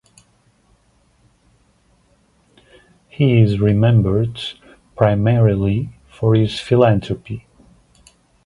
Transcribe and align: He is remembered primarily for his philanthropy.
He 3.07 3.39
is 3.39 3.59
remembered 3.59 4.41
primarily 4.97 5.93
for 6.09 6.33
his 6.33 6.59
philanthropy. 6.59 7.45